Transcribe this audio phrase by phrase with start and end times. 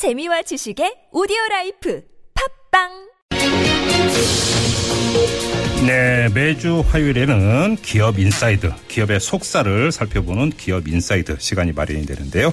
[0.00, 2.02] 재미와 지식의 오디오 라이프
[2.72, 3.10] 팟빵
[5.86, 12.50] 네, 매주 화요일에는 기업 인사이드, 기업의 속살을 살펴보는 기업 인사이드 시간이 마련이 되는데요.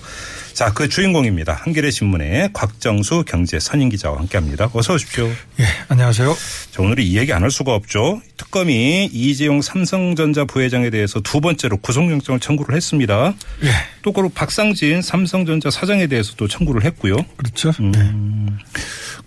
[0.58, 1.54] 자, 그 주인공입니다.
[1.54, 4.72] 한겨레 신문의 곽정수 경제 선임 기자와 함께합니다.
[4.74, 5.28] 어서 오십시오.
[5.28, 6.36] 예, 안녕하세요.
[6.72, 8.24] 자, 오늘은 이 얘기 안 할 수가 없죠.
[8.38, 13.36] 특검이 이재용 삼성전자 부회장에 대해서 두 번째로 구속영장을 청구를 했습니다.
[13.66, 13.70] 예,
[14.02, 17.18] 또 그리고 박상진 삼성전자 사장에 대해서도 청구를 했고요.
[17.36, 17.72] 그렇죠.
[17.80, 18.58] 음.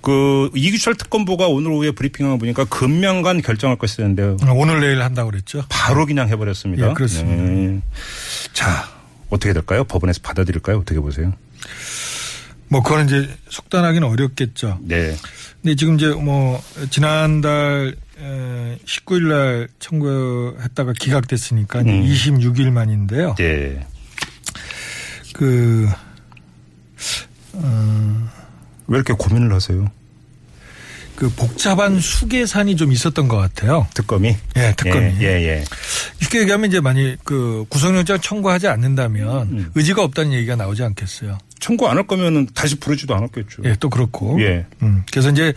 [0.01, 4.37] 그 이규철 특검부가 오늘 오후에 브리핑을 보니까 금명간 결정할 것이었는데요.
[4.45, 4.51] 예.
[4.51, 5.65] 오늘 내일 한다고 그랬죠.
[5.69, 6.91] 바로 그냥 해버렸습니다.
[6.91, 7.41] 예, 그렇습니다.
[7.41, 7.81] 네.
[8.53, 9.00] 자,
[9.31, 9.85] 어떻게 될까요?
[9.85, 10.79] 법원에서 받아들일까요?
[10.79, 11.33] 어떻게 보세요?
[12.69, 14.79] 뭐 그거는 이제 속단하기는 어렵겠죠.
[14.83, 15.17] 네.
[15.63, 17.97] 근데 지금 이제 뭐 지난달
[18.85, 22.05] 19일 날 청구했다가 기각됐으니까 음.
[22.05, 23.35] 26일 만인데요.
[23.37, 23.87] 네.
[25.35, 25.89] 그
[27.55, 28.31] 어,
[28.87, 29.91] 왜 이렇게 고민을 하세요?
[31.21, 33.87] 그 복잡한 수계산이 좀 있었던 것 같아요.
[33.93, 34.35] 특검이?
[34.57, 35.17] 예, 특검이.
[35.21, 35.49] 예, 예.
[35.49, 35.65] 예.
[36.23, 39.71] 쉽게 얘기하면 이제 만약 그 구속영장 청구하지 않는다면 음.
[39.75, 41.37] 의지가 없다는 얘기가 나오지 않겠어요.
[41.59, 43.65] 청구 안 할 거면은 다시 부르지도 않았겠죠.
[43.67, 44.41] 예, 또 그렇고.
[44.41, 44.65] 예.
[44.83, 45.53] 음, 그래서 이제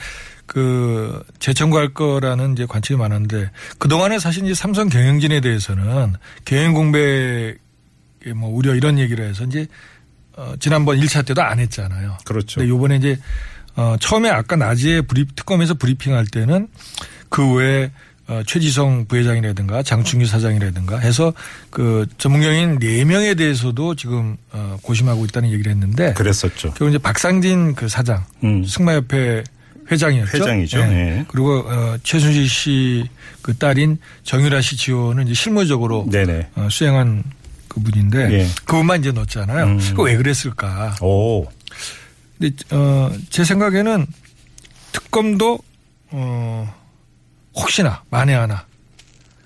[0.46, 6.12] 그 재청구할 거라는 이제 관측이 많은데 그동안에 사실 이제 삼성 경영진에 대해서는
[6.44, 7.56] 경영 공백의
[8.36, 9.66] 뭐 우려 이런 얘기를 해서 이제
[10.36, 12.18] 어 지난번 1차 때도 안 했잖아요.
[12.26, 12.60] 그렇죠.
[12.60, 13.18] 근데 요번에 이제
[13.76, 16.68] 어 처음에 아까 낮에 브리 특검에서 브리핑할 때는
[17.30, 17.92] 그 외에
[18.28, 21.34] 어 최지성 부회장이라든가 장충규 사장이라든가 해서
[21.70, 26.70] 그 전문경인 4명에 대해서도 지금 어 고심하고 있다는 얘기를 했는데 그랬었죠.
[26.76, 28.64] 결국 이제 박상진 그 사장 음.
[28.64, 29.44] 승마협회
[29.92, 30.38] 회장이었죠.
[30.38, 30.80] 회장이죠.
[30.80, 30.86] 예.
[30.86, 31.26] 네.
[31.28, 33.08] 그리고 어, 최순실 씨
[33.44, 36.48] 그 딸인 정유라 씨 지원은 이제 실무적으로 네네.
[36.56, 37.24] 어, 수행한
[37.68, 38.48] 그분인데 예.
[38.66, 39.66] 그분만 이제 넣었잖아요.
[39.66, 39.78] 음.
[39.80, 40.96] 그거 왜 그랬을까?
[41.02, 41.46] 오.
[42.40, 44.06] 근데 어, 제 생각에는
[44.92, 45.60] 특검도
[46.12, 46.76] 어,
[47.56, 48.66] 혹시나 만에 하나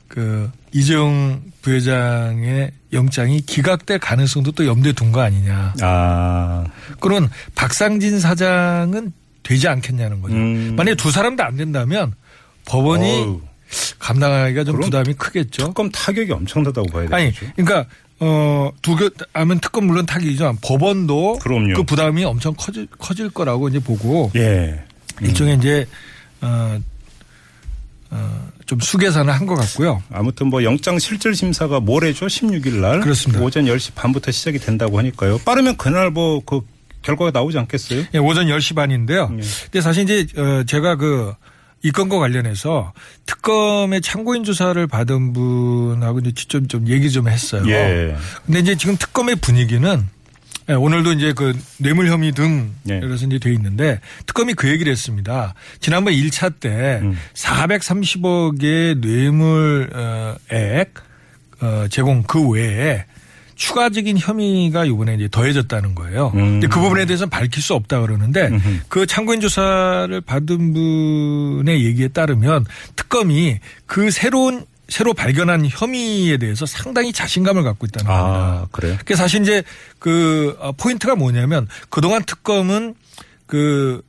[0.07, 5.73] 그 이재용 부회장의 영장이 기각될 가능성도 또 염두에 둔 거 아니냐.
[5.81, 6.65] 아.
[6.99, 9.11] 그런 박상진 사장은
[9.43, 10.35] 되지 않겠냐는 거죠.
[10.35, 10.75] 음.
[10.75, 12.13] 만약에 두 사람 다안 된다면
[12.65, 13.41] 법원이 어우,
[13.99, 15.67] 감당하기가 좀 부담이 크겠죠.
[15.67, 17.51] 특검 타격이 엄청나다고 봐야 아니, 되겠죠.
[17.55, 17.85] 그러니까
[18.19, 21.75] 어 두개 하면 특검 물론 타격이지만 법원도 그럼요.
[21.75, 24.83] 그 부담이 엄청 커질 커질 거라고 이제 보고 예.
[25.21, 25.85] 일종의 이제
[26.41, 26.79] 어,
[28.09, 30.01] 어, 좀 수계산을 한 것 같고요.
[30.11, 32.25] 아무튼 뭐 영장 실질 심사가 모레죠.
[32.27, 32.99] 16일 날.
[33.01, 33.43] 그렇습니다.
[33.43, 35.37] 오전 10시 반부터 시작이 된다고 하니까요.
[35.39, 36.61] 빠르면 그날 뭐그
[37.03, 38.03] 결과가 나오지 않겠어요?
[38.13, 39.29] 예, 오전 10시 반인데요.
[39.37, 39.41] 예.
[39.65, 41.33] 근데 사실 이제 어, 제가 그
[41.83, 42.93] 이 건과 관련해서
[43.25, 47.63] 특검의 참고인 조사를 받은 분하고 이제 직접 좀 얘기 좀 했어요.
[47.67, 48.15] 예.
[48.45, 50.07] 근데 이제 지금 특검의 분위기는
[50.69, 52.97] 예, 오늘도 이제 그 뇌물 혐의 등 예.
[52.97, 55.53] 이래서 이제 돼 있는데 특검이 그 얘기를 했습니다.
[55.79, 57.17] 지난번 1차 때 음.
[57.33, 60.93] 430억의 뇌물액
[61.61, 63.05] 어, 제공 그 외에
[63.57, 66.31] 추가적인 혐의가 이번에 이제 더해졌다는 거예요.
[66.35, 66.39] 음.
[66.39, 68.79] 근데 그 부분에 대해서는 밝힐 수 없다 그러는데 음흠.
[68.87, 72.65] 그 참고인 조사를 받은 분의 얘기에 따르면
[72.95, 78.37] 특검이 그 새로운 새로 발견한 혐의에 대해서 상당히 자신감을 갖고 있다는 겁니다.
[78.37, 78.97] 아, 그래요?
[79.03, 79.63] 그 사실 이제
[79.99, 82.95] 그 어, 포인트가 뭐냐면 그동안 특검은
[83.47, 84.01] 그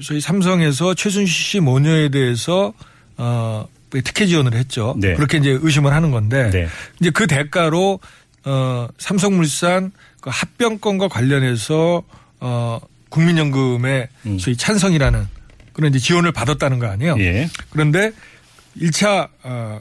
[0.00, 2.72] 소위 삼성에서 최순실 씨 모녀에 대해서
[3.16, 4.94] 어 특혜 지원을 했죠.
[4.98, 5.14] 네.
[5.14, 6.68] 그렇게 이제 의심을 하는 건데 네.
[7.00, 8.00] 이제 그 대가로
[8.44, 12.02] 어 삼성물산 그 합병권과 관련해서
[12.40, 14.38] 어 국민연금의 음.
[14.38, 15.26] 소위 찬성이라는
[15.72, 17.16] 그런 이제 지원을 받았다는 거 아니에요.
[17.18, 17.48] 예.
[17.70, 18.12] 그런데
[18.78, 19.80] 1차 어,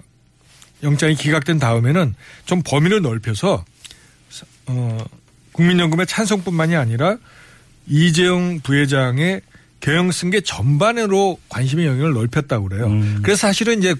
[0.83, 3.65] 영장이 기각된 다음에는 좀 범위를 넓혀서
[4.67, 5.05] 어,
[5.53, 7.17] 국민연금의 찬성뿐만이 아니라
[7.87, 9.41] 이재용 부회장의
[9.79, 12.87] 경영 승계 전반으로 관심의 영역을 넓혔다고 그래요.
[12.87, 13.19] 음.
[13.23, 13.95] 그래서 사실은 이제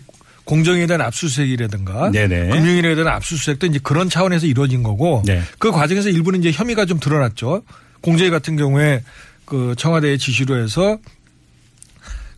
[0.51, 2.50] 공정에 대한 압수수색이라든가 네네.
[2.50, 5.41] 금융에 대한 압수수색도 이제 그런 차원에서 이루어진 거고 네.
[5.59, 7.63] 그 과정에서 일부는 이제 혐의가 좀 드러났죠.
[8.01, 9.01] 공제 같은 경우에
[9.45, 10.98] 그 청와대의 지시로 해서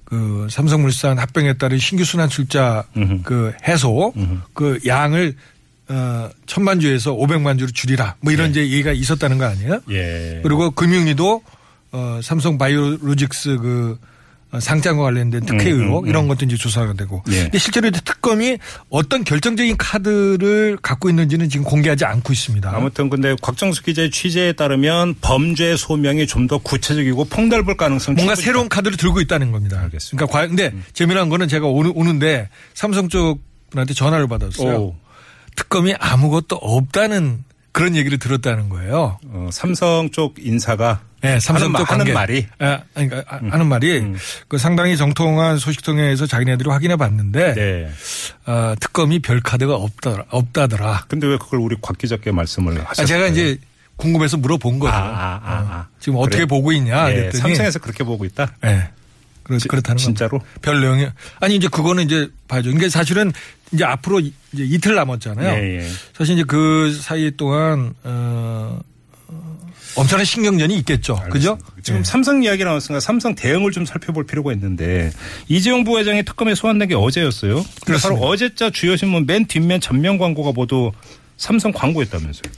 [0.06, 3.24] 그 삼성물산 합병에 따른 신규 순환 출자 음흠.
[3.24, 4.42] 그 해소 음흠.
[4.54, 5.34] 그 양을
[5.90, 8.52] 어 천만 주에서 500만 주로 줄이라 뭐 이런 네.
[8.52, 9.82] 이제 얘기가 있었다는 거 아니에요?
[9.90, 10.40] 예.
[10.44, 11.42] 그리고 금융위도
[11.94, 14.13] 어 삼성 바이오로직스 그 어,
[14.60, 17.24] 상장과 관련된 특혜 음, 의혹 음, 이런 것도 이제 조사가 되고.
[17.28, 17.44] 네.
[17.44, 18.58] 근데 실제로 이제 특검이
[18.90, 22.72] 어떤 결정적인 카드를 갖고 있는지는 지금 공개하지 않고 있습니다.
[22.76, 28.68] 아무튼 근데 곽정수 기자의 취재에 따르면 범죄 소명이 좀 더 구체적이고 폭넓을 가능성 뭔가 새로운
[28.68, 29.80] 카드를 들고 있다는 겁니다.
[29.82, 30.26] 알겠습니다.
[30.26, 30.28] 음.
[30.28, 33.40] 그러니까 과- 근데 재미난 거는 제가 오는, 오는 데 삼성 쪽
[33.70, 34.76] 분한테 전화를 받았어요.
[34.78, 34.96] 오.
[35.56, 37.44] 특검이 아무것도 없다는
[37.74, 39.20] 그런 얘기를 들었다는 거예요.
[39.28, 42.14] 어, 삼성 쪽 인사가 네, 삼성 하는, 쪽 마- 하는.
[42.14, 44.14] 말이 아, 그러니까 아, 하는 말이
[44.48, 47.90] 그 상당히 정통한 소식통에서 자기네들이 확인해 봤는데 네.
[48.46, 51.06] 어, 특검이 별 카드가 없다 없다더라.
[51.08, 53.08] 근데 왜 그걸 우리 곽 기자께 말씀을 아, 하셨어요?
[53.08, 53.58] 제가 이제
[53.96, 54.94] 궁금해서 물어본 거죠.
[54.94, 55.88] 아, 아, 아, 아.
[56.00, 56.46] 지금 어떻게?
[56.46, 58.52] 보고 있냐 예, 그랬더니 삼성에서 그렇게 보고 있다.
[58.66, 58.90] 예.
[59.44, 60.42] 그렇, 지- 그렇다는 진짜로?
[60.62, 61.08] 별 내용이
[61.42, 62.70] 아니 이제 그거는 이제 봐야죠.
[62.70, 63.32] 이게 사실은
[63.74, 65.64] 이제 앞으로 이- 이제 이틀 남았잖아요.
[65.64, 65.88] 예, 예.
[66.16, 68.80] 사실 이제 그 사이 동안 어,
[69.28, 69.58] 어,
[69.96, 71.16] 엄청난 신경전이 있겠죠.
[71.32, 71.58] 그죠?
[71.82, 72.04] 지금 예.
[72.04, 75.12] 삼성 이야기 나왔으니까 삼성 대응을 좀 살펴볼 필요가 있는데
[75.48, 77.66] 이재용 부회장이 특검에 소환된 게 어제였어요.
[77.86, 78.16] 근데 바로.
[78.18, 80.92] 어제자 주요 신문 맨 뒷면 전면 광고가 모두
[81.38, 82.52] 삼성 광고였다면서요.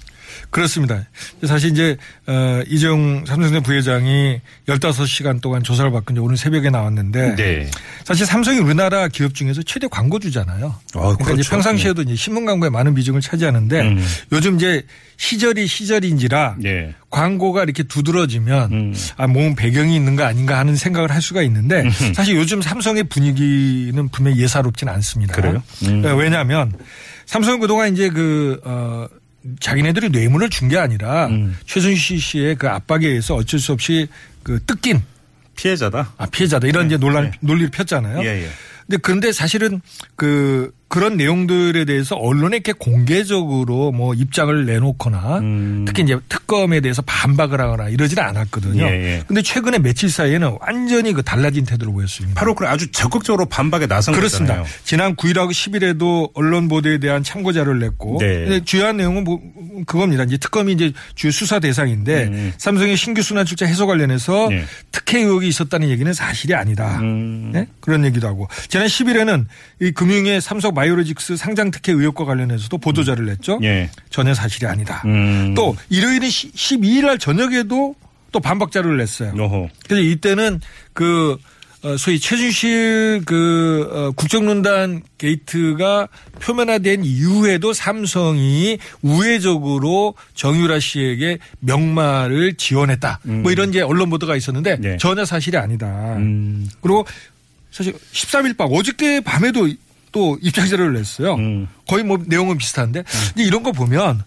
[0.56, 1.04] 그렇습니다.
[1.46, 1.98] 사실 이제
[2.28, 7.70] 어, 이재용 삼성전자 부회장이 15시간 동안 조사를 받고 이제 오늘 새벽에 나왔는데 네.
[8.06, 10.74] 사실 삼성이 우리나라 기업 중에서 최대 광고주잖아요.
[10.94, 11.42] 그러니까 그렇죠.
[11.42, 14.06] 이제 평상시에도 이제 신문 광고에 많은 비중을 차지하는데 음.
[14.32, 14.86] 요즘 이제
[15.18, 16.96] 시절이 시절인지라 네.
[17.10, 18.94] 광고가 이렇게 두드러지면 음.
[19.18, 21.84] 아, 뭔 배경이 있는 거 아닌가 하는 생각을 할 수가 있는데
[22.16, 25.36] 사실 요즘 삼성의 분위기는 분명히 예사롭진 않습니다.
[25.36, 25.62] 그래요?
[25.84, 26.02] 음.
[26.02, 26.72] 네, 왜냐하면
[27.26, 29.08] 삼성은 그동안 이제 그, 어,
[29.60, 31.56] 자기네들이 뇌물을 준 게 아니라 음.
[31.66, 34.08] 최순실 씨의 그 압박에 의해서 어쩔 수 없이
[34.44, 35.02] 그 뜯긴
[35.56, 36.14] 피해자다.
[36.18, 36.68] 아, 피해자다.
[36.68, 37.32] 이런 이제 논란, 네.
[37.42, 38.22] 논리를 폈잖아요.
[38.24, 38.50] 예, 예.
[38.88, 39.82] 근데 그런데 사실은
[40.16, 45.86] 그 그런 내용들에 대해서 언론에 이렇게 공개적으로 뭐 입장을 내놓거나 음.
[45.88, 48.84] 특히 이제 특검에 대해서 반박을 하거나 이러지는 않았거든요.
[48.84, 49.24] 예, 예.
[49.28, 52.40] 근데 최근에 며칠 사이에는 완전히 그 달라진 태도를 보였습니다.
[52.40, 54.58] 바로 그 아주 적극적으로 반박에 나선 그렇습니다.
[54.58, 54.74] 거잖아요.
[54.84, 58.60] 지난 9일하고 10일에도 언론 보도에 대한 참고 자료를 냈고 네.
[58.64, 59.42] 주요한 내용은 뭐
[59.88, 60.24] 그겁니다.
[60.24, 62.54] 이제 특검이 이제 주요 수사 대상인데 음.
[62.58, 64.64] 삼성의 신규 순환 출자 해소 관련해서 네.
[64.92, 67.00] 특혜 의혹이 있었다는 얘기는 사실이 아니다.
[67.00, 67.50] 음.
[67.52, 67.68] 네?
[67.82, 69.46] 그런 얘기도 하고 지난 10일에는
[69.82, 73.60] 이 금융의 삼성 바이오로직스 상장 특혜 의혹과 관련해서도 보도자를 냈죠.
[73.64, 73.90] 예.
[74.12, 75.02] 전혀 사실이 아니다.
[75.06, 75.56] 음.
[75.56, 77.96] 또 일요일인 12일 날 저녁에도
[78.32, 79.34] 또 반박 자료를 냈어요.
[79.36, 79.70] 어허.
[79.88, 80.62] 그래서 이때는
[80.94, 81.38] 그
[81.86, 86.08] 어, 소위 최준실 그 어, 국정농단 게이트가
[86.42, 93.20] 표면화된 이후에도 삼성이 우회적으로 정유라 씨에게 명말을 지원했다.
[93.24, 94.98] 뭐 이런 이제 언론 보도가 있었는데 네.
[94.98, 96.16] 전혀 사실이 아니다.
[96.18, 96.68] 음.
[96.82, 97.06] 그리고
[97.72, 99.70] 사실 13일 밤 어저께 밤에도
[100.16, 101.34] 또 입장 자료를 냈어요.
[101.36, 101.68] 음.
[101.90, 103.04] 거의 뭐 내용은 비슷한데
[103.34, 104.24] 근데 이런 거 보면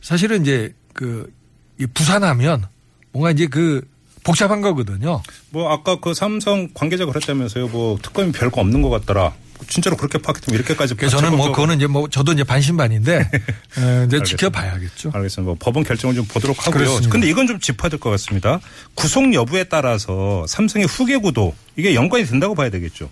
[0.00, 2.66] 사실은 이제 그이 부산하면
[3.10, 3.82] 뭔가 이제 그
[4.22, 5.20] 복잡한 거거든요.
[5.50, 7.66] 뭐 아까 그 삼성 관계자 그랬다면서요.
[7.68, 9.34] 뭐 특검이 별거 없는 것 같더라.
[9.68, 14.20] 진짜로 그렇게 파악했으면 이렇게까지 그래서 저는 뭐 그거는 이제 뭐 저도 이제 반신반인데 에, 이제
[14.22, 15.10] 지켜봐야겠죠.
[15.14, 15.42] 알겠습니다.
[15.42, 16.72] 뭐 법원 결정을 좀 보도록 하고요.
[16.84, 17.10] 그렇습니다.
[17.12, 18.60] 근데 이건 좀 짚어야 될 것 같습니다.
[18.94, 23.08] 구속 여부에 따라서 삼성의 후계 구도 이게 연관이 된다고 봐야 되겠죠.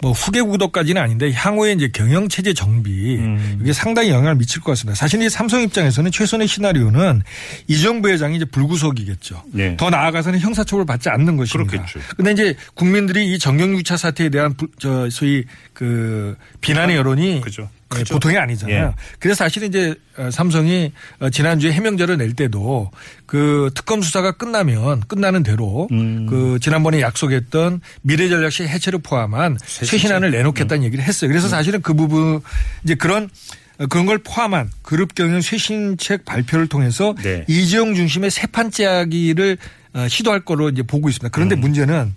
[0.00, 3.58] 뭐 후계 구도까지는 아닌데 향후에 이제 경영 체제 정비 음.
[3.60, 4.94] 이게 상당히 영향을 미칠 것 같습니다.
[4.94, 7.22] 사실 이 삼성 입장에서는 최선의 시나리오는
[7.66, 9.42] 이정부 회장이 이제 불구속이겠죠.
[9.52, 9.76] 네.
[9.76, 11.70] 더 나아가서는 형사처벌 받지 않는 것입니다.
[11.70, 12.00] 그렇겠죠.
[12.16, 17.68] 근데 이제 국민들이 이 정경유차 사태에 대한 부- 저 소위 그 비난의 여론이 그죠.
[17.94, 18.14] 예, 그죠.
[18.14, 18.86] 보통이 아니잖아요.
[18.88, 18.94] 예.
[19.18, 22.90] 그래서 사실은 이제 어, 삼성이 어, 지난주에 해명자를 낼 때도
[23.26, 26.26] 그 특검 수사가 끝나면 끝나는 대로 음.
[26.26, 31.28] 그 지난번에 약속했던 미래전략실 해체를 포함한 쇄신안을 내놓겠다는 얘기를 했어요.
[31.28, 32.40] 그래서 사실은 그 부분
[32.84, 33.30] 이제 그런
[33.78, 37.44] 어, 그런 걸 포함한 그룹 경영 쇄신책 발표를 통해서 네.
[37.48, 39.56] 이재용 중심의 세 판짜기를
[39.94, 41.30] 어, 시도할 거로 이제 보고 있습니다.
[41.30, 41.60] 그런데 음.
[41.60, 42.14] 문제는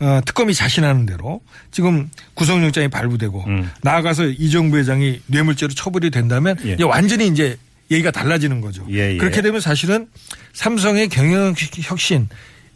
[0.00, 3.70] 어, 특검이 자신하는 대로 지금 구속영장이 발부되고 음.
[3.82, 6.72] 나아가서 이정부 회장이 뇌물죄로 처벌이 된다면 예.
[6.74, 7.56] 이제 완전히 이제
[7.90, 8.86] 얘기가 달라지는 거죠.
[8.90, 9.16] 예, 예.
[9.18, 10.08] 그렇게 되면 사실은
[10.52, 12.28] 삼성의 경영 혁신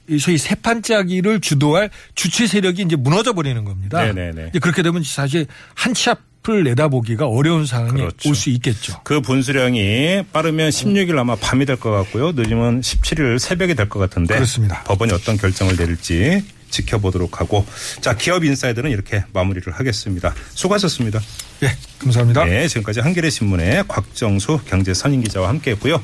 [0.09, 4.03] 이 소위 새 판짜기를 주도할 주체 세력이 이제 무너져 버리는 겁니다.
[4.05, 4.47] 네네네.
[4.51, 8.29] 이제 그렇게 되면 사실 한치 앞을 내다보기가 어려운 상황이 그렇죠.
[8.29, 9.01] 올수 있겠죠.
[9.05, 12.33] 그 분수령이 빠르면 16일 아마 밤이 될 것 같고요.
[12.33, 14.83] 늦으면 17일 새벽이 될 것 같은데 그렇습니다.
[14.85, 17.67] 법원이 어떤 결정을 내릴지 지켜보도록 하고
[18.01, 20.35] 자 기업 인사이드는 이렇게 마무리를 하겠습니다.
[20.55, 21.21] 수고하셨습니다.
[21.63, 22.45] 예, 감사합니다.
[22.45, 25.97] 네, 지금까지 한겨레 신문의 곽정수 경제 선임 기자와 함께했고요.